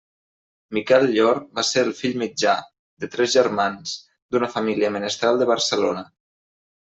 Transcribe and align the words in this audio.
Miquel 0.75 1.03
Llor 1.15 1.41
va 1.57 1.63
ser 1.71 1.83
el 1.87 1.91
fill 1.99 2.15
mitjà, 2.21 2.55
de 3.03 3.09
tres 3.15 3.33
germans, 3.39 3.91
d'una 4.33 4.49
família 4.55 4.89
menestral 4.97 5.39
de 5.43 5.49
Barcelona. 5.51 6.03